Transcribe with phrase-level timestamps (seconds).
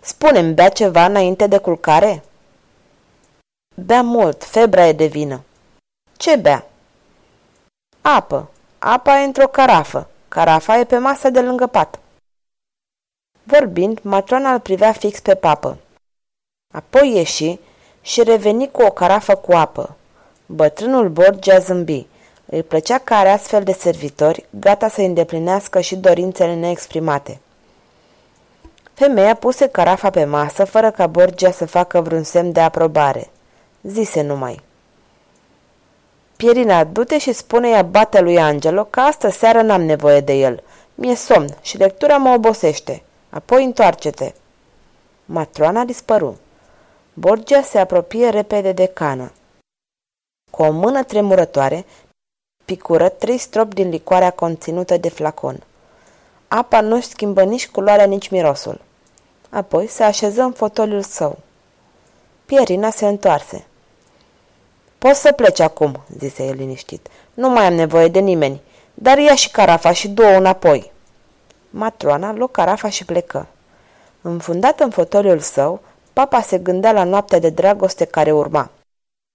[0.00, 2.22] Spune-mi, bea ceva înainte de culcare?"
[3.84, 5.40] Bea mult, febra e de vină.
[6.16, 6.66] Ce bea?
[8.00, 8.50] Apă.
[8.78, 10.08] Apa e într-o carafă.
[10.28, 11.98] Carafa e pe masa de lângă pat.
[13.42, 15.76] Vorbind, matrona îl privea fix pe papă.
[16.74, 17.58] Apoi ieși
[18.00, 19.96] și reveni cu o carafă cu apă.
[20.46, 22.06] Bătrânul Borgia zâmbi.
[22.46, 27.40] Îi plăcea că are astfel de servitori, gata să îndeplinească și dorințele neexprimate.
[28.94, 33.30] Femeia puse carafa pe masă, fără ca Borgia să facă vreun semn de aprobare
[33.88, 34.60] zise numai.
[36.36, 40.62] Pierina, du-te și spune-i bate lui Angelo că astă seară n-am nevoie de el.
[40.94, 43.02] Mi-e somn și lectura mă obosește.
[43.30, 44.32] Apoi întoarce-te.
[45.24, 46.38] Matroana dispăru.
[47.14, 49.32] Borgia se apropie repede de cană.
[50.50, 51.84] Cu o mână tremurătoare,
[52.64, 55.62] picură trei stropi din licoarea conținută de flacon.
[56.48, 58.80] Apa nu-și schimbă nici culoarea, nici mirosul.
[59.50, 61.38] Apoi se așeză în fotoliul său.
[62.44, 63.66] Pierina se întoarse.
[64.98, 67.08] Poți să pleci acum, zise el liniștit.
[67.34, 68.60] Nu mai am nevoie de nimeni,
[68.94, 70.92] dar ia și carafa și două înapoi.
[71.70, 73.46] Matroana luă carafa și plecă.
[74.22, 75.80] Înfundat în fotoliul său,
[76.12, 78.70] papa se gândea la noaptea de dragoste care urma.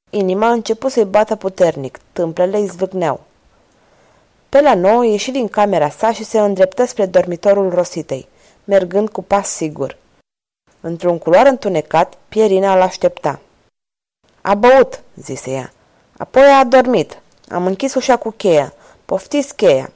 [0.09, 3.19] Inima a început să-i bată puternic, tâmplele îi zvâcneau.
[4.49, 8.27] Pe la nouă ieși din camera sa și se îndreptă spre dormitorul Rositei,
[8.63, 9.97] mergând cu pas sigur.
[10.81, 13.39] Într-un culoar întunecat, Pierina îl aștepta.
[14.45, 15.71] A băut, zise ea.
[16.17, 17.21] Apoi a adormit.
[17.49, 18.73] Am închis ușa cu cheia.
[19.05, 19.91] Poftiți cheia.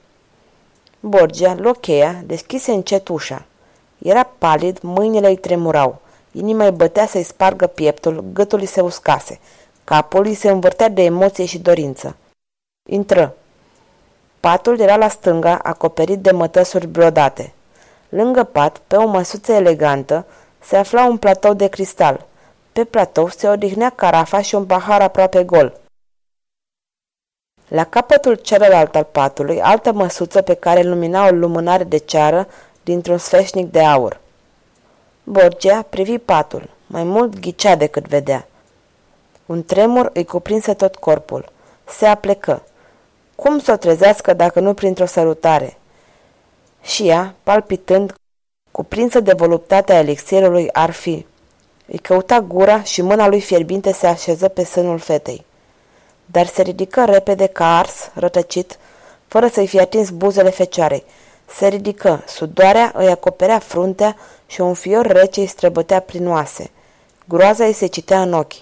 [1.00, 3.46] Borgia luă cheia, deschise încet ușa.
[3.98, 6.02] Era palid, mâinile îi tremurau.
[6.32, 9.40] Inima îi bătea să-i spargă pieptul, gâtul îi se uscase.
[9.84, 12.16] Capul îi se învârtea de emoție și dorință.
[12.90, 13.36] Intră.
[14.40, 17.54] Patul era la stânga, acoperit de mătăsuri brodate.
[18.10, 20.26] Lângă pat, pe o măsuță elegantă,
[20.60, 22.26] se afla un platou de cristal.
[22.78, 25.80] Pe platou se odihnea carafa și un pahar aproape gol.
[27.68, 32.48] La capătul celălalt al patului, altă măsuță pe care lumina o lumânare de ceară
[32.84, 34.20] dintr-un sfeșnic de aur.
[35.24, 38.48] Borgia privi patul, mai mult ghicea decât vedea.
[39.46, 41.52] Un tremur îi cuprinse tot corpul.
[41.86, 42.64] Se aplecă.
[43.36, 45.78] Cum să o trezească dacă nu printr-o sărutare?
[46.82, 48.14] Și ea, palpitând,
[48.72, 51.26] cuprinsă de voluptatea elixirului, ar fi.
[51.88, 55.46] Îi căuta gura și mâna lui fierbinte se așeză pe sânul fetei.
[56.26, 58.78] Dar se ridică repede ca ars, rătăcit,
[59.28, 61.04] fără să-i fie atins buzele fecioarei.
[61.46, 64.16] Se ridică, sudoarea îi acoperea fruntea
[64.48, 66.72] și un fior rece îi străbătea prin oase.
[67.28, 68.54] Groaza îi se citea în ochi.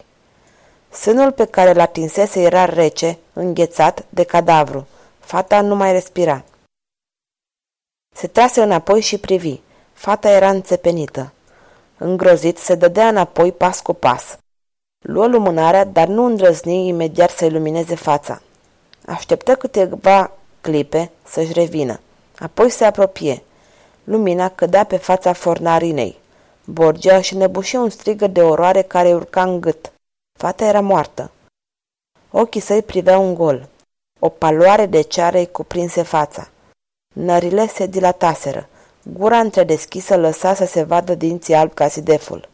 [0.91, 4.87] Sânul pe care l atinsese era rece, înghețat, de cadavru.
[5.19, 6.43] Fata nu mai respira.
[8.15, 9.59] Se trase înapoi și privi.
[9.93, 11.31] Fata era înțepenită.
[11.97, 14.37] Îngrozit, se dădea înapoi pas cu pas.
[14.99, 18.41] Luă lumânarea, dar nu îndrăzni imediat să ilumineze fața.
[19.05, 20.31] Așteptă câteva
[20.61, 21.99] clipe să-și revină.
[22.39, 23.43] Apoi se apropie.
[24.03, 26.17] Lumina cădea pe fața fornarinei.
[26.65, 29.91] Borgia și nebușe un strigă de oroare care urca în gât.
[30.39, 31.31] Fata era moartă.
[32.31, 33.67] Ochii săi priveau un gol.
[34.19, 36.49] O paloare de ceară îi cuprinse fața.
[37.13, 38.69] Nările se dilataseră.
[39.13, 42.49] Gura întredeschisă lăsa să se vadă dinții albi ca sideful.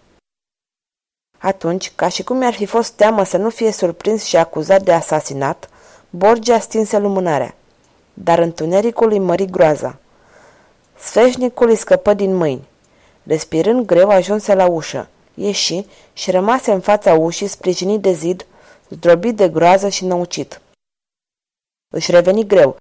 [1.38, 4.92] Atunci, ca și cum i-ar fi fost teamă să nu fie surprins și acuzat de
[4.92, 5.70] asasinat,
[6.10, 7.56] Borgia stinse lumânarea.
[8.14, 9.98] Dar întunericul îi mări groaza.
[10.98, 12.68] Sfeșnicul îi scăpă din mâini.
[13.24, 15.08] Respirând greu, ajunse la ușă.
[15.34, 18.46] Ieși și rămase în fața ușii, sprijinit de zid,
[18.90, 20.62] zdrobit de groază și năucit.
[21.94, 22.76] Își reveni greu.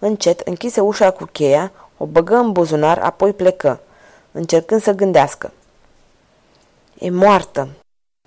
[0.00, 3.80] Încet închise ușa cu cheia, o băgă în buzunar, apoi plecă,
[4.32, 5.52] încercând să gândească.
[6.98, 7.68] E moartă.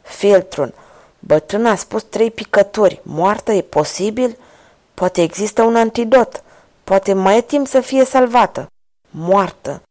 [0.01, 0.73] Filtrun.
[1.19, 3.01] Bătrâna a spus trei picături.
[3.03, 4.37] Moartă e posibil?
[4.93, 6.43] Poate există un antidot.
[6.83, 8.67] Poate mai e timp să fie salvată.
[9.09, 9.81] Moartă.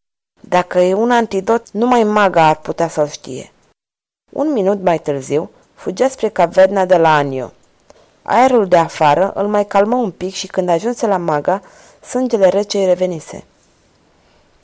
[0.41, 3.53] Dacă e un antidot, numai maga ar putea să-l știe.
[4.33, 7.53] Un minut mai târziu, fugea spre caverna de la Anio.
[8.23, 11.63] Aerul de afară îl mai calmă un pic și când ajunse la maga,
[12.01, 13.45] sângele rece îi revenise.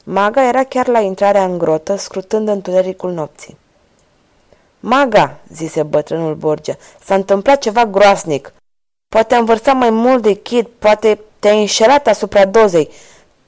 [0.06, 3.56] Maga era chiar la intrarea în grotă, scrutând întunericul nopții.
[4.80, 8.52] Maga, zise bătrânul Borgia, s-a întâmplat ceva groasnic.
[9.08, 12.90] Poate am vărsat mai mult de chid, poate te-ai înșelat asupra dozei.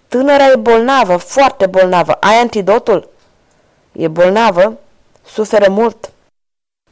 [0.08, 2.12] Tânăra e bolnavă, foarte bolnavă.
[2.12, 3.08] Ai antidotul?
[3.92, 4.78] E bolnavă?
[5.26, 6.10] Suferă mult?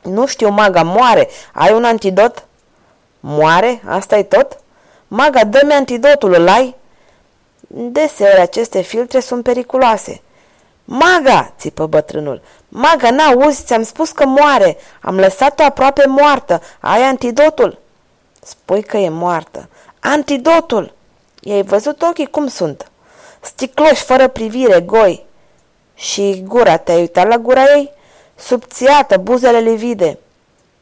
[0.02, 1.28] Nu știu, Maga, moare.
[1.52, 2.46] Ai un antidot?
[3.20, 3.82] Moare?
[3.86, 4.58] asta e tot?
[5.08, 6.74] Maga, dă-mi antidotul, îl ai?
[7.76, 10.22] Deseori aceste filtre sunt periculoase.
[10.84, 12.42] Maga, țipă bătrânul.
[12.68, 14.76] Maga, n-auzi, ți-am spus că moare.
[15.00, 16.60] Am lăsat-o aproape moartă.
[16.80, 17.78] Ai antidotul?
[18.42, 19.68] Spui că e moartă.
[20.00, 20.92] Antidotul!
[21.40, 22.90] I-ai văzut ochii cum sunt?
[23.40, 25.26] Sticloși, fără privire, goi.
[25.94, 27.90] Și gura, te-ai uitat la gura ei?
[28.34, 30.18] Subțiată, buzele livide.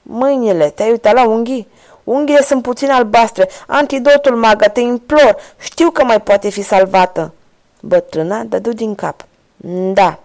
[0.03, 1.69] Mâinile, te-ai uitat la unghii?
[2.05, 3.49] Unghiile sunt puțin albastre.
[3.67, 5.37] Antidotul, maga, te implor.
[5.59, 7.35] Știu că mai poate fi salvată.
[7.81, 9.27] Bătrâna dădu din cap.
[9.93, 10.19] Da.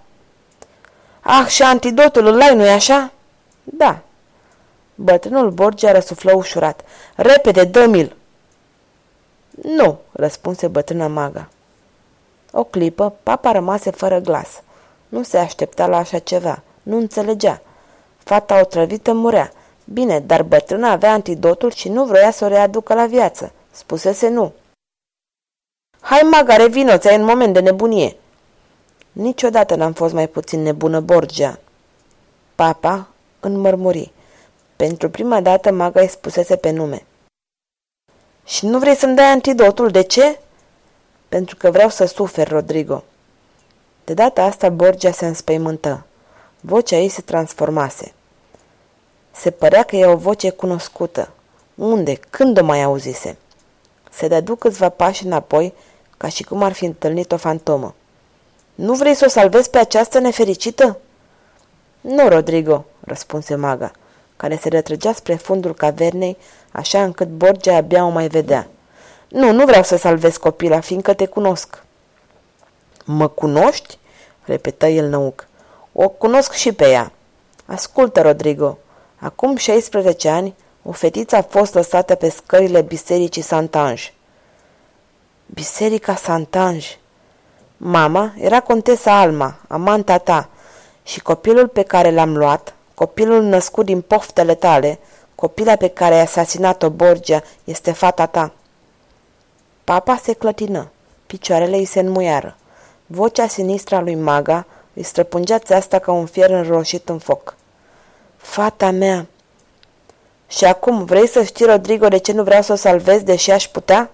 [1.21, 3.11] Ah, și antidotul îl ai, nu-i așa?
[3.63, 3.99] Da.
[4.95, 6.81] Bătrânul Borgia răsuflă ușurat.
[7.15, 8.15] Repede, dă-mi-l!
[9.61, 11.49] Nu, răspunse bătrâna maga.
[12.51, 14.61] O clipă, papa rămase fără glas.
[15.07, 16.61] Nu se aștepta la așa ceva.
[16.83, 17.61] Nu înțelegea.
[18.17, 19.51] Fata otrăvită murea.
[19.93, 23.51] Bine, dar bătrâna avea antidotul și nu vroia să o readucă la viață.
[23.71, 24.53] Spusese nu.
[25.99, 28.15] Hai, maga, revino, ți-ai în moment de nebunie.
[29.11, 31.59] Niciodată n-am fost mai puțin nebună, Borgia.
[32.55, 33.07] Papa
[33.39, 34.11] înmărmuri.
[34.75, 37.05] Pentru prima dată maga îi spusese pe nume.
[38.45, 40.39] Și nu vrei să-mi dai antidotul, de ce?
[41.29, 43.03] Pentru că vreau să sufer, Rodrigo.
[44.03, 46.05] De data asta Borgia se înspăimântă.
[46.59, 48.13] Vocea ei se transformase.
[49.39, 51.29] Se părea că e o voce cunoscută.
[51.75, 52.19] Unde?
[52.29, 53.37] Când o mai auzise?
[54.11, 55.73] Se dădu câțiva pași înapoi,
[56.17, 57.95] ca și cum ar fi întâlnit o fantomă.
[58.75, 60.97] Nu vrei să o salvezi pe această nefericită?"
[62.01, 63.91] Nu, Rodrigo," răspunse maga,
[64.37, 66.37] care se retrăgea spre fundul cavernei,
[66.71, 68.67] așa încât Borgia abia o mai vedea.
[69.27, 71.83] Nu, nu vreau să salvez copila, fiindcă te cunosc."
[73.05, 73.97] Mă cunoști?"
[74.43, 75.47] repetă el năuc.
[75.93, 77.11] O cunosc și pe ea."
[77.65, 78.77] Ascultă, Rodrigo.
[79.19, 84.13] Acum 16 ani, o fetiță a fost lăsată pe scările bisericii Santange.
[85.45, 86.87] Biserica Santange.
[87.77, 90.49] Mama era contesa Alma, amanta ta,
[91.03, 94.99] și copilul pe care l-am luat, copilul născut din poftele tale,
[95.35, 98.51] copila pe care ai asasinat-o Borgia, este fata ta.
[99.83, 100.91] Papa se clătină,
[101.25, 102.55] picioarele îi se înmuiară.
[103.05, 107.56] Vocea sinistră a lui Maga îi străpungea țeasta ca un fier înroșit în foc.
[108.37, 109.27] Fata mea!
[110.47, 113.67] Și acum vrei să știi, Rodrigo, de ce nu vreau să o salvez, deși aș
[113.67, 114.11] putea?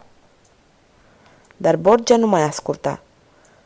[1.58, 3.02] Dar Borgia nu mai asculta.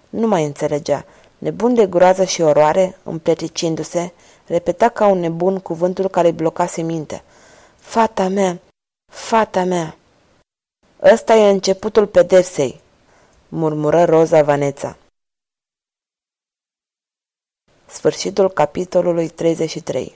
[0.10, 1.06] Nu mai înțelegea.
[1.38, 4.14] Nebun de groază și oroare, împleticindu-se,
[4.46, 7.24] repeta ca un nebun cuvântul care îi blocase mintea.
[7.76, 8.58] Fata mea!
[9.12, 9.96] Fata mea!
[11.02, 12.82] Ăsta e începutul pedepsei,
[13.50, 14.98] murmură Roza Vaneța.
[17.86, 20.16] Sfârșitul capitolului 33